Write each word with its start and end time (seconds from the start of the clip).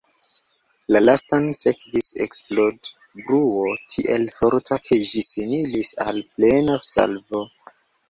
La 0.95 1.01
lastan 1.03 1.45
sekvis 1.57 2.07
eksplodbruo 2.25 3.77
tiel 3.95 4.27
forta, 4.39 4.81
ke 4.89 5.01
ĝi 5.13 5.25
similis 5.31 5.97
al 6.09 6.23
plena 6.37 6.83
salvo. 6.95 7.49